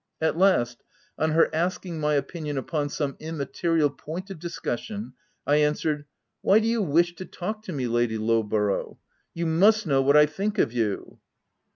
At 0.19 0.35
last, 0.35 0.81
on 1.19 1.29
her 1.33 1.47
asking 1.53 1.99
my 1.99 2.15
opinion 2.15 2.57
upon 2.57 2.89
some 2.89 3.15
immaterial 3.19 3.91
point 3.91 4.31
of 4.31 4.39
discussion, 4.39 5.13
I 5.45 5.57
answered,— 5.57 6.05
"Why 6.41 6.57
do 6.57 6.67
you 6.67 6.81
wish 6.81 7.13
to 7.17 7.25
talk 7.25 7.61
to 7.65 7.71
me, 7.71 7.85
Lady 7.85 8.17
Lowborough?— 8.17 8.97
you 9.35 9.45
must 9.45 9.85
know 9.85 10.01
what 10.01 10.17
I 10.17 10.25
think 10.25 10.57
of 10.57 10.73
you." 10.73 11.19